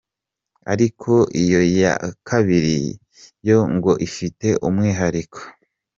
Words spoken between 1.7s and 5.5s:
ya kabiri yo ngo ifite umwihariko.